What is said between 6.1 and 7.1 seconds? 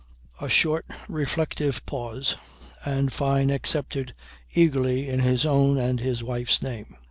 wife's name.